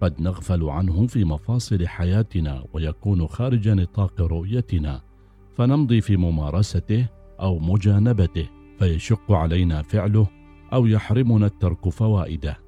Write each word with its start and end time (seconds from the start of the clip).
قد 0.00 0.20
نغفل 0.20 0.64
عنه 0.64 1.06
في 1.06 1.24
مفاصل 1.24 1.86
حياتنا 1.86 2.64
ويكون 2.72 3.26
خارج 3.26 3.68
نطاق 3.68 4.20
رؤيتنا. 4.20 5.00
فنمضي 5.56 6.00
في 6.00 6.16
ممارسته 6.16 7.06
أو 7.40 7.58
مجانبته 7.58 8.48
فيشق 8.78 9.32
علينا 9.32 9.82
فعله 9.82 10.26
أو 10.72 10.86
يحرمنا 10.86 11.46
الترك 11.46 11.88
فوائده. 11.88 12.58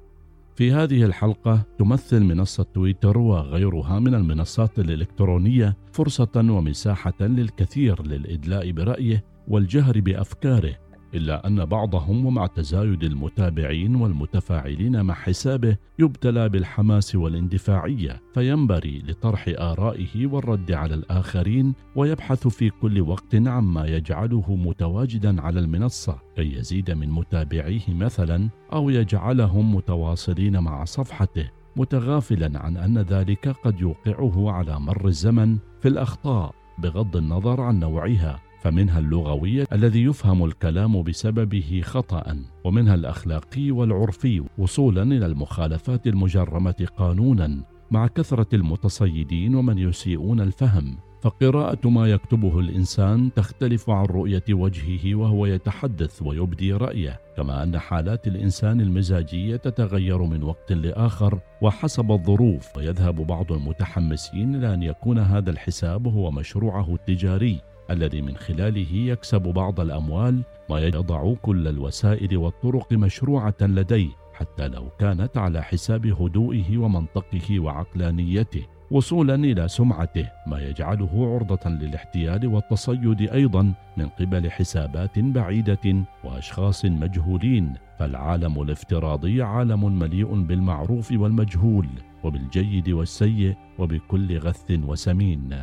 في 0.55 0.71
هذه 0.71 1.03
الحلقة 1.03 1.61
تمثل 1.79 2.23
منصة 2.23 2.63
تويتر 2.63 3.17
وغيرها 3.17 3.99
من 3.99 4.15
المنصات 4.15 4.79
الإلكترونية 4.79 5.77
فرصة 5.91 6.31
ومساحة 6.35 7.13
للكثير 7.21 8.07
للإدلاء 8.07 8.71
برأيه 8.71 9.23
والجهر 9.47 9.99
بأفكاره. 9.99 10.75
إلا 11.15 11.47
أن 11.47 11.65
بعضهم 11.65 12.25
ومع 12.25 12.47
تزايد 12.47 13.03
المتابعين 13.03 13.95
والمتفاعلين 13.95 15.01
مع 15.01 15.13
حسابه 15.13 15.77
يبتلى 15.99 16.49
بالحماس 16.49 17.15
والاندفاعية 17.15 18.21
فينبري 18.33 19.03
لطرح 19.07 19.45
آرائه 19.47 20.27
والرد 20.27 20.71
على 20.71 20.95
الآخرين 20.95 21.73
ويبحث 21.95 22.47
في 22.47 22.69
كل 22.69 23.01
وقت 23.01 23.35
عما 23.35 23.85
يجعله 23.85 24.55
متواجدا 24.55 25.41
على 25.41 25.59
المنصة 25.59 26.17
كي 26.35 26.53
يزيد 26.53 26.91
من 26.91 27.09
متابعيه 27.09 27.89
مثلا 27.89 28.49
أو 28.73 28.89
يجعلهم 28.89 29.75
متواصلين 29.75 30.59
مع 30.59 30.83
صفحته 30.83 31.49
متغافلا 31.75 32.59
عن 32.59 32.77
أن 32.77 32.97
ذلك 32.97 33.47
قد 33.47 33.81
يوقعه 33.81 34.51
على 34.51 34.79
مر 34.79 35.07
الزمن 35.07 35.57
في 35.81 35.87
الأخطاء 35.87 36.55
بغض 36.77 37.17
النظر 37.17 37.61
عن 37.61 37.79
نوعها. 37.79 38.39
فمنها 38.63 38.99
اللغوي 38.99 39.65
الذي 39.73 40.03
يفهم 40.03 40.45
الكلام 40.45 41.03
بسببه 41.03 41.81
خطأ 41.83 42.37
ومنها 42.63 42.95
الأخلاقي 42.95 43.71
والعرفي 43.71 44.43
وصولا 44.57 45.03
إلى 45.03 45.25
المخالفات 45.25 46.07
المجرمة 46.07 46.87
قانونا 46.97 47.63
مع 47.91 48.07
كثرة 48.07 48.47
المتصيدين 48.53 49.55
ومن 49.55 49.77
يسيئون 49.77 50.41
الفهم. 50.41 50.97
فقراءة 51.21 51.89
ما 51.89 52.07
يكتبه 52.07 52.59
الإنسان 52.59 53.33
تختلف 53.35 53.89
عن 53.89 54.05
رؤية 54.05 54.43
وجهه 54.49 55.15
وهو 55.15 55.45
يتحدث 55.45 56.21
ويبدي 56.21 56.73
رأيه، 56.73 57.19
كما 57.37 57.63
أن 57.63 57.79
حالات 57.79 58.27
الإنسان 58.27 58.81
المزاجية 58.81 59.55
تتغير 59.55 60.23
من 60.23 60.43
وقت 60.43 60.71
لآخر 60.71 61.39
وحسب 61.61 62.11
الظروف، 62.11 62.77
ويذهب 62.77 63.15
بعض 63.15 63.51
المتحمسين 63.51 64.55
إلى 64.55 64.73
أن 64.73 64.83
يكون 64.83 65.19
هذا 65.19 65.51
الحساب 65.51 66.07
هو 66.07 66.31
مشروعه 66.31 66.93
التجاري، 66.93 67.61
الذي 67.93 68.21
من 68.21 68.37
خلاله 68.37 68.93
يكسب 68.93 69.41
بعض 69.41 69.79
الأموال 69.79 70.43
ويضع 70.69 71.33
كل 71.33 71.67
الوسائل 71.67 72.37
والطرق 72.37 72.93
مشروعة 72.93 73.55
لديه 73.61 74.09
حتى 74.33 74.67
لو 74.67 74.89
كانت 74.99 75.37
على 75.37 75.63
حساب 75.63 76.05
هدوئه 76.05 76.77
ومنطقه 76.77 77.59
وعقلانيته 77.59 78.65
وصولا 78.91 79.35
إلى 79.35 79.67
سمعته 79.67 80.29
ما 80.47 80.59
يجعله 80.59 81.33
عرضة 81.35 81.69
للاحتيال 81.69 82.47
والتصيد 82.47 83.21
أيضا 83.21 83.73
من 83.97 84.07
قبل 84.07 84.51
حسابات 84.51 85.19
بعيدة 85.19 86.05
وأشخاص 86.23 86.85
مجهولين 86.85 87.73
فالعالم 87.99 88.61
الافتراضي 88.61 89.41
عالم 89.41 89.99
مليء 89.99 90.41
بالمعروف 90.41 91.11
والمجهول 91.11 91.87
وبالجيد 92.23 92.89
والسيء 92.89 93.55
وبكل 93.79 94.37
غث 94.37 94.71
وسمين. 94.71 95.55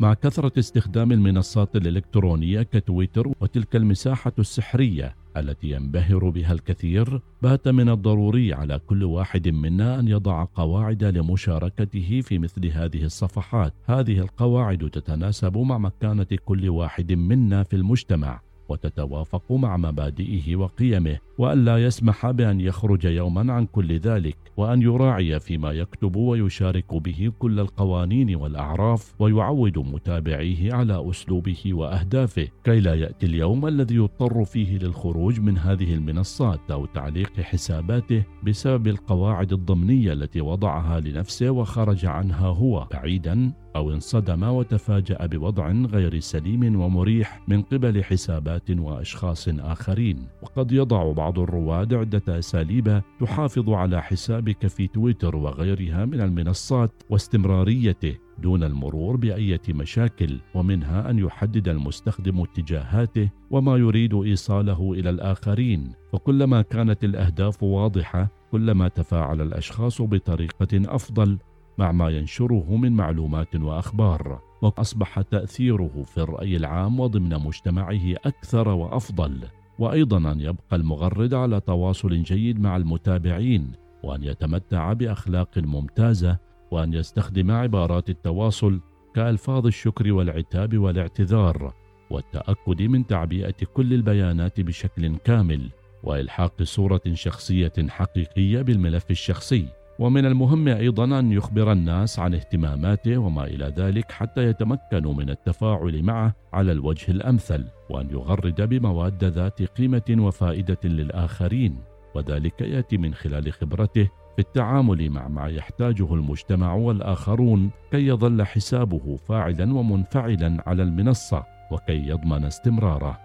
مع 0.00 0.14
كثرة 0.14 0.52
استخدام 0.58 1.12
المنصات 1.12 1.76
الإلكترونية 1.76 2.62
كتويتر 2.62 3.28
وتلك 3.40 3.76
المساحة 3.76 4.32
السحرية 4.38 5.16
التي 5.36 5.70
ينبهر 5.70 6.28
بها 6.28 6.52
الكثير 6.52 7.20
بات 7.42 7.68
من 7.68 7.88
الضروري 7.88 8.52
على 8.52 8.78
كل 8.78 9.04
واحد 9.04 9.48
منا 9.48 10.00
أن 10.00 10.08
يضع 10.08 10.44
قواعد 10.44 11.04
لمشاركته 11.04 12.20
في 12.20 12.38
مثل 12.38 12.66
هذه 12.66 13.04
الصفحات. 13.04 13.74
هذه 13.86 14.18
القواعد 14.18 14.90
تتناسب 14.90 15.58
مع 15.58 15.78
مكانة 15.78 16.26
كل 16.44 16.68
واحد 16.68 17.12
منا 17.12 17.62
في 17.62 17.76
المجتمع. 17.76 18.40
وتتوافق 18.70 19.52
مع 19.52 19.76
مبادئه 19.76 20.56
وقيمه 20.56 21.18
والا 21.38 21.78
يسمح 21.78 22.30
بأن 22.30 22.60
يخرج 22.60 23.04
يوما 23.04 23.52
عن 23.52 23.66
كل 23.66 23.98
ذلك 23.98 24.36
وأن 24.56 24.82
يراعي 24.82 25.40
فيما 25.40 25.72
يكتب 25.72 26.16
ويشارك 26.16 26.94
به 26.94 27.32
كل 27.38 27.60
القوانين 27.60 28.36
والأعراف 28.36 29.14
ويعود 29.18 29.78
متابعيه 29.78 30.72
على 30.74 31.10
أسلوبه 31.10 31.74
وأهدافه 31.74 32.48
كي 32.64 32.80
لا 32.80 32.94
يأتي 32.94 33.26
اليوم 33.26 33.66
الذي 33.66 33.94
يضطر 33.94 34.44
فيه 34.44 34.78
للخروج 34.78 35.40
من 35.40 35.58
هذه 35.58 35.94
المنصات 35.94 36.70
أو 36.70 36.86
تعليق 36.86 37.40
حساباته 37.40 38.24
بسبب 38.42 38.86
القواعد 38.86 39.52
الضمنية 39.52 40.12
التي 40.12 40.40
وضعها 40.40 41.00
لنفسه 41.00 41.50
وخرج 41.50 42.06
عنها 42.06 42.46
هو 42.46 42.86
بعيدا 42.90 43.52
أو 43.76 43.90
انصدم 43.90 44.42
وتفاجأ 44.42 45.26
بوضع 45.26 45.70
غير 45.70 46.20
سليم 46.20 46.80
ومريح 46.80 47.40
من 47.48 47.62
قبل 47.62 48.04
حسابات 48.04 48.70
وأشخاص 48.70 49.48
آخرين. 49.48 50.26
وقد 50.42 50.72
يضع 50.72 51.12
بعض 51.12 51.38
الرواد 51.38 51.94
عدة 51.94 52.38
أساليب 52.38 53.02
تحافظ 53.20 53.70
على 53.70 54.02
حسابك 54.02 54.66
في 54.66 54.86
تويتر 54.86 55.36
وغيرها 55.36 56.04
من 56.04 56.20
المنصات 56.20 57.02
واستمراريته 57.10 58.16
دون 58.38 58.64
المرور 58.64 59.16
بأية 59.16 59.62
مشاكل 59.68 60.40
ومنها 60.54 61.10
أن 61.10 61.18
يحدد 61.18 61.68
المستخدم 61.68 62.40
اتجاهاته 62.40 63.30
وما 63.50 63.76
يريد 63.76 64.14
إيصاله 64.14 64.92
إلى 64.92 65.10
الآخرين. 65.10 65.92
وكلما 66.12 66.62
كانت 66.62 67.04
الأهداف 67.04 67.62
واضحة 67.62 68.28
كلما 68.52 68.88
تفاعل 68.88 69.40
الأشخاص 69.40 70.02
بطريقة 70.02 70.94
أفضل 70.94 71.38
مع 71.80 71.92
ما 71.92 72.10
ينشره 72.10 72.76
من 72.76 72.92
معلومات 72.92 73.56
وأخبار 73.56 74.40
وأصبح 74.62 75.20
تأثيره 75.20 76.02
في 76.04 76.18
الرأي 76.18 76.56
العام 76.56 77.00
وضمن 77.00 77.28
مجتمعه 77.28 78.14
أكثر 78.24 78.68
وأفضل 78.68 79.40
وأيضا 79.78 80.32
أن 80.32 80.40
يبقى 80.40 80.76
المغرد 80.76 81.34
على 81.34 81.60
تواصل 81.60 82.22
جيد 82.22 82.60
مع 82.60 82.76
المتابعين 82.76 83.72
وأن 84.02 84.24
يتمتع 84.24 84.92
بأخلاق 84.92 85.58
ممتازه 85.58 86.38
وأن 86.70 86.94
يستخدم 86.94 87.50
عبارات 87.50 88.10
التواصل 88.10 88.80
كألفاظ 89.14 89.66
الشكر 89.66 90.12
والعتاب 90.12 90.78
والاعتذار 90.78 91.74
والتأكد 92.10 92.82
من 92.82 93.06
تعبئة 93.06 93.54
كل 93.74 93.94
البيانات 93.94 94.60
بشكل 94.60 95.16
كامل 95.16 95.70
وإلحاق 96.02 96.62
صورة 96.62 97.02
شخصية 97.12 97.72
حقيقية 97.88 98.62
بالملف 98.62 99.10
الشخصي. 99.10 99.79
ومن 100.00 100.26
المهم 100.26 100.68
أيضا 100.68 101.18
أن 101.18 101.32
يخبر 101.32 101.72
الناس 101.72 102.18
عن 102.18 102.34
اهتماماته 102.34 103.18
وما 103.18 103.44
إلى 103.44 103.74
ذلك 103.76 104.12
حتى 104.12 104.44
يتمكنوا 104.44 105.14
من 105.14 105.30
التفاعل 105.30 106.02
معه 106.02 106.34
على 106.52 106.72
الوجه 106.72 107.10
الأمثل 107.10 107.64
وأن 107.90 108.10
يغرد 108.10 108.62
بمواد 108.62 109.24
ذات 109.24 109.62
قيمة 109.62 110.16
وفائدة 110.18 110.78
للآخرين. 110.84 111.76
وذلك 112.14 112.60
يأتي 112.60 112.96
من 112.96 113.14
خلال 113.14 113.52
خبرته 113.52 114.08
في 114.36 114.38
التعامل 114.38 115.10
مع 115.10 115.28
ما 115.28 115.48
يحتاجه 115.48 116.14
المجتمع 116.14 116.74
والآخرون 116.74 117.70
كي 117.90 118.06
يظل 118.06 118.42
حسابه 118.42 119.16
فاعلا 119.16 119.74
ومنفعلا 119.74 120.62
على 120.66 120.82
المنصة 120.82 121.44
وكي 121.70 122.08
يضمن 122.08 122.44
استمراره. 122.44 123.18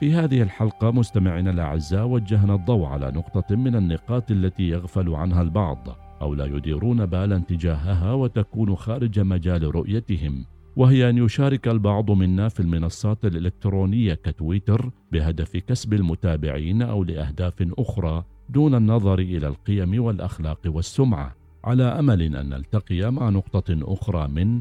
في 0.00 0.14
هذه 0.14 0.42
الحلقة 0.42 0.90
مستمعينا 0.90 1.50
الأعزاء 1.50 2.06
وجهنا 2.06 2.54
الضوء 2.54 2.86
على 2.86 3.12
نقطة 3.14 3.56
من 3.56 3.76
النقاط 3.76 4.30
التي 4.30 4.68
يغفل 4.68 5.14
عنها 5.14 5.42
البعض. 5.42 6.01
أو 6.22 6.34
لا 6.34 6.44
يديرون 6.44 7.06
بالا 7.06 7.38
تجاهها 7.38 8.12
وتكون 8.12 8.76
خارج 8.76 9.20
مجال 9.20 9.74
رؤيتهم. 9.74 10.44
وهي 10.76 11.10
أن 11.10 11.18
يشارك 11.18 11.68
البعض 11.68 12.10
منا 12.10 12.48
في 12.48 12.60
المنصات 12.60 13.24
الالكترونيه 13.24 14.14
كتويتر 14.14 14.90
بهدف 15.12 15.56
كسب 15.56 15.92
المتابعين 15.92 16.82
أو 16.82 17.04
لأهداف 17.04 17.54
أخرى 17.78 18.24
دون 18.48 18.74
النظر 18.74 19.18
إلى 19.18 19.46
القيم 19.46 20.04
والأخلاق 20.04 20.60
والسمعة. 20.66 21.36
على 21.64 21.84
أمل 21.84 22.36
أن 22.36 22.48
نلتقي 22.48 23.10
مع 23.12 23.28
نقطة 23.28 23.78
أخرى 23.82 24.28
من 24.28 24.60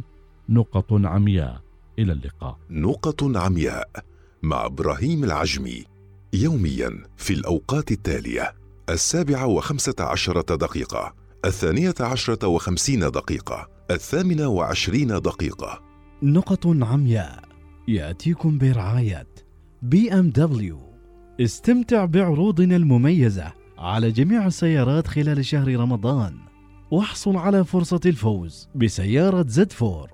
نقط 0.49 0.93
عمياء. 0.93 1.61
إلى 1.99 2.13
اللقاء. 2.13 2.57
نقط 2.69 3.23
عمياء 3.23 3.89
مع 4.43 4.65
إبراهيم 4.65 5.23
العجمي. 5.23 5.83
يوميا 6.33 7.03
في 7.17 7.33
الأوقات 7.33 7.91
التالية 7.91 8.53
السابعة 8.89 9.47
وخمسة 9.47 9.95
عشرة 9.99 10.55
دقيقة. 10.55 11.20
الثانية 11.45 11.93
عشرة 11.99 12.47
وخمسين 12.47 12.99
دقيقة 12.99 13.67
الثامنة 13.91 14.47
وعشرين 14.47 15.07
دقيقة. 15.07 15.81
نقط 16.23 16.67
عمياء 16.67 17.43
يأتيكم 17.87 18.57
برعاية 18.57 19.27
BMW. 19.81 20.79
استمتع 21.41 22.05
بعروضنا 22.05 22.75
المميزة 22.75 23.53
على 23.77 24.11
جميع 24.11 24.47
السيارات 24.47 25.07
خلال 25.07 25.45
شهر 25.45 25.75
رمضان 25.75 26.37
واحصل 26.91 27.37
على 27.37 27.65
فرصة 27.65 27.99
الفوز 28.05 28.69
بسيارة 28.75 29.45
Z4. 29.47 30.09